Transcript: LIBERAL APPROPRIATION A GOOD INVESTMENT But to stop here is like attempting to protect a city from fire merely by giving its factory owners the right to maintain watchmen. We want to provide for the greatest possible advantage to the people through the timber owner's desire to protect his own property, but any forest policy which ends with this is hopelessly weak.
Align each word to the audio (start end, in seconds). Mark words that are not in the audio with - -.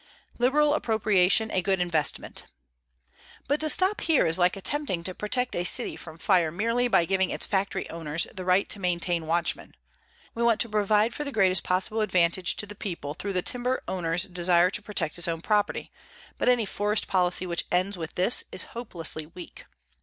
LIBERAL 0.39 0.73
APPROPRIATION 0.73 1.51
A 1.51 1.61
GOOD 1.61 1.79
INVESTMENT 1.79 2.45
But 3.47 3.59
to 3.59 3.69
stop 3.69 4.01
here 4.01 4.25
is 4.25 4.39
like 4.39 4.57
attempting 4.57 5.03
to 5.03 5.13
protect 5.13 5.55
a 5.55 5.63
city 5.63 5.95
from 5.95 6.17
fire 6.17 6.49
merely 6.49 6.87
by 6.87 7.05
giving 7.05 7.29
its 7.29 7.45
factory 7.45 7.87
owners 7.91 8.25
the 8.33 8.43
right 8.43 8.67
to 8.69 8.79
maintain 8.79 9.27
watchmen. 9.27 9.75
We 10.33 10.41
want 10.41 10.59
to 10.61 10.69
provide 10.69 11.13
for 11.13 11.23
the 11.23 11.31
greatest 11.31 11.61
possible 11.61 12.01
advantage 12.01 12.55
to 12.55 12.65
the 12.65 12.73
people 12.73 13.13
through 13.13 13.33
the 13.33 13.43
timber 13.43 13.83
owner's 13.87 14.23
desire 14.23 14.71
to 14.71 14.81
protect 14.81 15.17
his 15.17 15.27
own 15.27 15.41
property, 15.41 15.91
but 16.39 16.49
any 16.49 16.65
forest 16.65 17.05
policy 17.07 17.45
which 17.45 17.65
ends 17.71 17.95
with 17.95 18.15
this 18.15 18.43
is 18.51 18.63
hopelessly 18.73 19.27
weak. 19.27 19.65